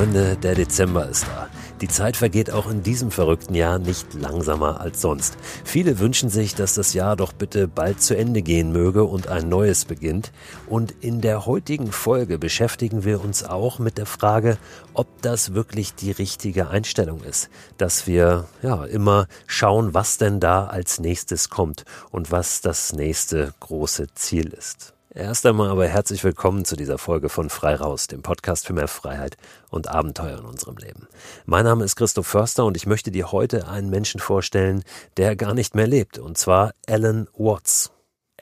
[0.00, 1.50] Freunde, der Dezember ist da.
[1.82, 5.36] Die Zeit vergeht auch in diesem verrückten Jahr nicht langsamer als sonst.
[5.62, 9.50] Viele wünschen sich, dass das Jahr doch bitte bald zu Ende gehen möge und ein
[9.50, 10.32] neues beginnt.
[10.70, 14.56] Und in der heutigen Folge beschäftigen wir uns auch mit der Frage,
[14.94, 17.50] ob das wirklich die richtige Einstellung ist.
[17.76, 23.52] Dass wir ja immer schauen, was denn da als nächstes kommt und was das nächste
[23.60, 24.94] große Ziel ist.
[25.12, 28.86] Erst einmal aber herzlich willkommen zu dieser Folge von Frei Raus, dem Podcast für mehr
[28.86, 29.36] Freiheit
[29.68, 31.08] und Abenteuer in unserem Leben.
[31.46, 34.84] Mein Name ist Christoph Förster und ich möchte dir heute einen Menschen vorstellen,
[35.16, 37.90] der gar nicht mehr lebt, und zwar Alan Watts.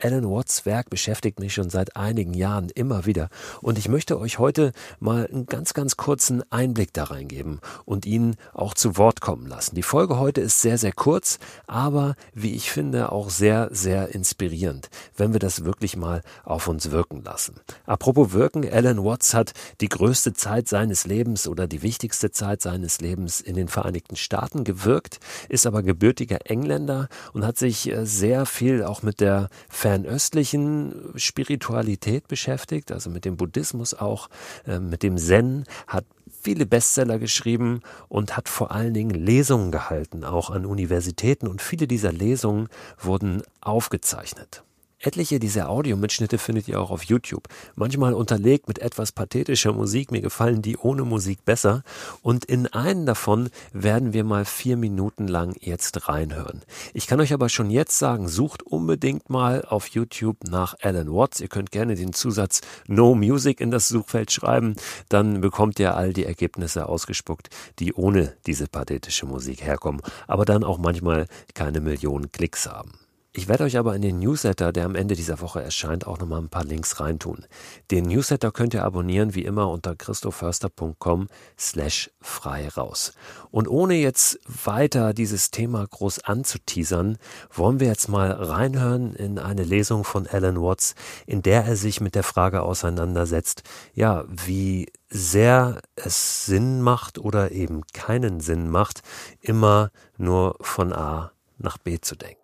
[0.01, 3.29] Alan Watts Werk beschäftigt mich schon seit einigen Jahren immer wieder
[3.61, 8.35] und ich möchte euch heute mal einen ganz, ganz kurzen Einblick da reingeben und ihn
[8.53, 9.75] auch zu Wort kommen lassen.
[9.75, 14.89] Die Folge heute ist sehr, sehr kurz, aber wie ich finde auch sehr, sehr inspirierend,
[15.17, 17.55] wenn wir das wirklich mal auf uns wirken lassen.
[17.85, 23.01] Apropos wirken, Alan Watts hat die größte Zeit seines Lebens oder die wichtigste Zeit seines
[23.01, 28.45] Lebens in den Vereinigten Staaten gewirkt, ist aber gebürtiger Engländer und hat sich äh, sehr
[28.45, 29.49] viel auch mit der
[29.89, 34.29] fernöstlichen Spiritualität beschäftigt, also mit dem Buddhismus auch,
[34.67, 36.05] äh, mit dem Zen, hat
[36.43, 41.87] viele Bestseller geschrieben und hat vor allen Dingen Lesungen gehalten, auch an Universitäten und viele
[41.87, 42.67] dieser Lesungen
[42.99, 44.63] wurden aufgezeichnet.
[45.01, 47.47] Etliche dieser Audiomitschnitte findet ihr auch auf YouTube.
[47.75, 50.11] Manchmal unterlegt mit etwas pathetischer Musik.
[50.11, 51.83] Mir gefallen die ohne Musik besser.
[52.21, 56.63] Und in einen davon werden wir mal vier Minuten lang jetzt reinhören.
[56.93, 61.39] Ich kann euch aber schon jetzt sagen, sucht unbedingt mal auf YouTube nach Alan Watts.
[61.39, 64.75] Ihr könnt gerne den Zusatz No Music in das Suchfeld schreiben.
[65.07, 70.01] Dann bekommt ihr all die Ergebnisse ausgespuckt, die ohne diese pathetische Musik herkommen.
[70.27, 72.91] Aber dann auch manchmal keine Millionen Klicks haben.
[73.31, 76.41] Ich werde euch aber in den Newsletter, der am Ende dieser Woche erscheint, auch nochmal
[76.41, 77.45] ein paar Links reintun.
[77.91, 83.13] Den Newsletter könnt ihr abonnieren, wie immer, unter christoförster.com slash frei raus.
[83.51, 87.19] Und ohne jetzt weiter dieses Thema groß anzuteasern,
[87.51, 90.95] wollen wir jetzt mal reinhören in eine Lesung von Alan Watts,
[91.27, 93.61] in der er sich mit der Frage auseinandersetzt,
[93.93, 99.03] ja, wie sehr es Sinn macht oder eben keinen Sinn macht,
[99.39, 102.38] immer nur von A nach B zu denken.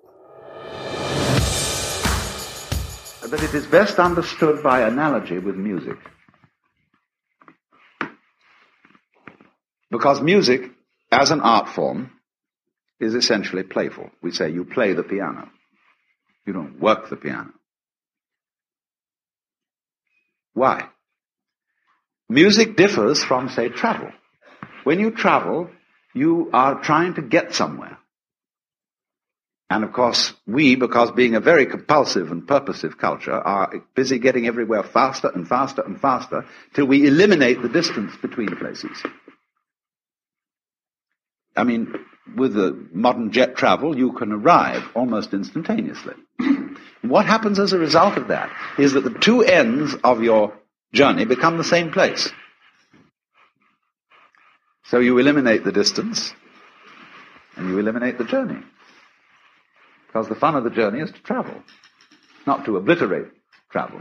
[3.28, 5.98] But it is best understood by analogy with music.
[9.90, 10.70] Because music,
[11.12, 12.12] as an art form,
[13.00, 14.12] is essentially playful.
[14.22, 15.50] We say you play the piano.
[16.46, 17.52] You don't work the piano.
[20.54, 20.88] Why?
[22.30, 24.12] Music differs from, say, travel.
[24.84, 25.70] When you travel,
[26.14, 27.98] you are trying to get somewhere.
[29.70, 34.46] And of course, we, because being a very compulsive and purposive culture, are busy getting
[34.46, 39.04] everywhere faster and faster and faster till we eliminate the distance between places.
[41.56, 41.96] I mean,
[42.36, 46.14] with the modern jet travel, you can arrive almost instantaneously.
[47.02, 50.54] what happens as a result of that is that the two ends of your
[50.94, 52.32] journey become the same place.
[54.86, 56.34] So you eliminate the distance
[57.56, 58.62] and you eliminate the journey.
[60.16, 61.62] Because the fun of the journey is to travel,
[62.48, 63.28] not to obliterate
[63.70, 64.00] travel.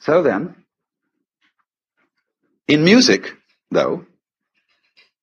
[0.00, 0.54] So then,
[2.66, 3.36] in music,
[3.70, 4.06] though,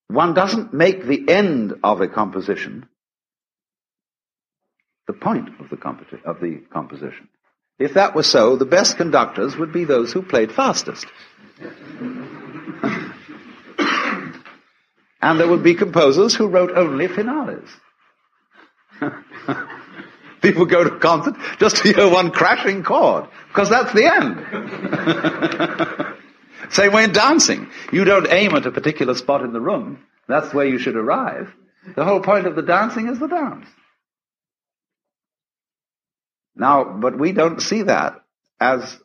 [0.10, 2.88] one doesn't make the end of a composition
[5.08, 7.30] the point of the, of the composition.
[7.80, 11.08] If that were so, the best conductors would be those who played fastest.
[15.24, 17.70] And there would be composers who wrote only finales.
[20.42, 24.46] People go to concert just to hear one crashing chord, because that's the end.
[26.74, 27.70] Same way in dancing.
[27.94, 30.06] You don't aim at a particular spot in the room.
[30.28, 31.54] That's where you should arrive.
[31.96, 33.68] The whole point of the dancing is the dance.
[36.54, 38.26] Now, but we don't see that
[38.60, 39.00] as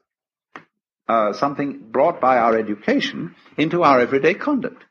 [1.09, 4.83] uh, something brought by our education into our everyday conduct.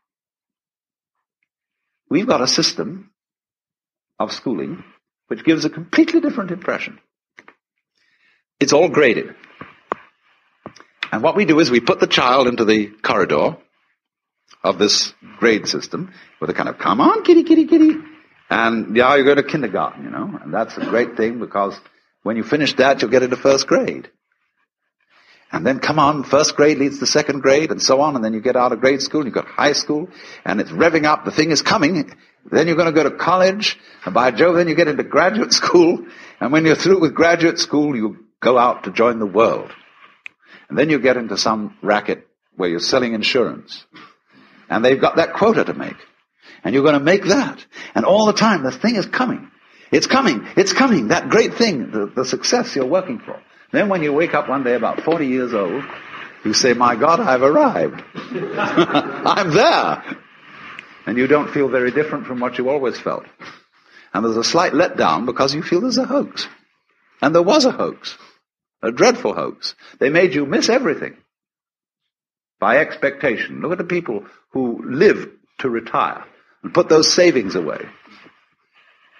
[2.09, 3.11] We've got a system
[4.19, 4.83] of schooling
[5.27, 6.99] which gives a completely different impression.
[8.59, 9.35] It's all graded.
[11.11, 13.57] And what we do is we put the child into the corridor
[14.63, 17.91] of this grade system with a kind of, come on, kitty, kitty, kitty.
[18.49, 21.77] And yeah, you go to kindergarten, you know, and that's a great thing because
[22.23, 24.09] when you finish that, you'll get into first grade.
[25.51, 28.33] And then come on, first grade leads to second grade and so on, and then
[28.33, 30.09] you get out of grade school, you've got high school,
[30.43, 32.13] and it's revving up, the thing is coming,
[32.51, 35.53] then you're going to go to college, and by Jove, then you get into graduate
[35.61, 36.05] school,
[36.41, 39.71] and when you're through with graduate school, you go out to join the world.
[40.69, 43.85] And then you get into some racket where you're selling insurance.
[44.69, 45.95] And they've got that quota to make.
[46.63, 47.65] And you're going to make that.
[47.95, 49.49] And all the time, the thing is coming.
[49.91, 50.45] It's coming.
[50.57, 51.09] It's coming.
[51.09, 53.41] That great thing, the, the success you're working for.
[53.71, 55.83] Then when you wake up one day about 40 years old,
[56.45, 58.01] you say, my God, I've arrived.
[58.15, 60.03] I'm there.
[61.05, 63.25] And you don't feel very different from what you always felt.
[64.13, 66.47] And there's a slight letdown because you feel there's a hoax.
[67.21, 68.17] And there was a hoax.
[68.81, 69.75] A dreadful hoax.
[69.99, 71.17] They made you miss everything.
[72.59, 73.61] By expectation.
[73.61, 75.29] Look at the people who live
[75.59, 76.23] to retire
[76.63, 77.85] and put those savings away.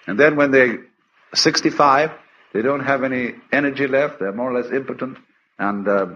[0.06, 0.86] And then when they're
[1.34, 2.12] 65,
[2.52, 4.20] they don't have any energy left.
[4.20, 5.18] They're more or less impotent.
[5.58, 6.06] And uh,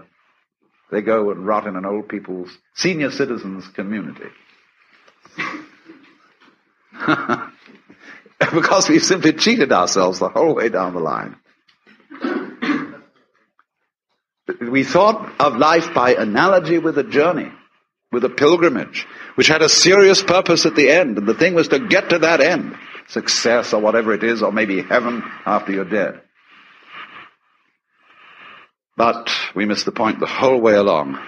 [0.91, 4.29] they go and rot in an old people's senior citizens community.
[8.53, 11.35] because we've simply cheated ourselves the whole way down the line.
[14.59, 17.51] We thought of life by analogy with a journey,
[18.11, 21.69] with a pilgrimage, which had a serious purpose at the end, and the thing was
[21.69, 22.75] to get to that end.
[23.07, 26.21] Success or whatever it is, or maybe heaven after you're dead.
[28.95, 31.19] But we missed the point the whole way along.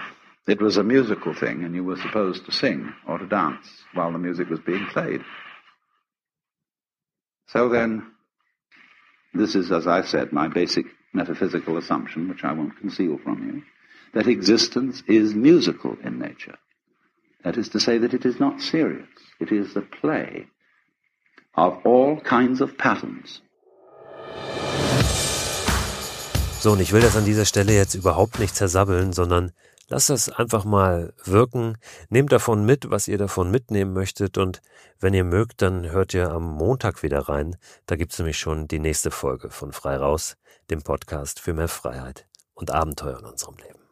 [0.46, 4.12] It was a musical thing, and you were supposed to sing or to dance while
[4.12, 5.22] the music was being played.
[7.48, 8.12] So then,
[9.34, 13.62] this is, as I said, my basic metaphysical assumption, which I won't conceal from you,
[14.14, 16.56] that existence is musical in nature.
[17.42, 19.08] That is to say that it is not serious.
[19.40, 20.46] It is the play
[21.56, 23.42] of all kinds of patterns.
[26.60, 29.52] So, und ich will das an dieser Stelle jetzt überhaupt nicht zersabbeln, sondern
[29.88, 31.78] lasst das einfach mal wirken.
[32.08, 34.62] Nehmt davon mit, was ihr davon mitnehmen möchtet und
[34.98, 37.56] wenn ihr mögt, dann hört ihr am Montag wieder rein.
[37.86, 40.36] Da gibt's nämlich schon die nächste Folge von Frei Raus,
[40.70, 43.85] dem Podcast für mehr Freiheit und Abenteuer in unserem Leben.